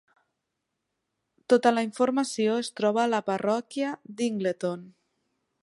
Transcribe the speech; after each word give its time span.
Tota 1.53 1.73
la 1.75 1.83
informació 1.87 2.57
es 2.63 2.71
troba 2.81 3.03
a 3.03 3.11
la 3.15 3.21
parròquia 3.29 3.93
d'Ingleton. 4.19 4.89